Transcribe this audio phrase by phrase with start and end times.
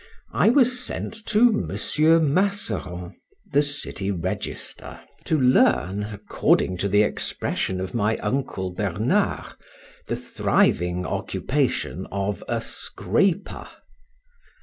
[0.33, 2.19] I was sent to Mr.
[2.19, 3.13] Masseron,
[3.51, 9.53] the City Register, to learn (according to the expression of my uncle Bernard)
[10.07, 13.67] the thriving occupation of a scraper.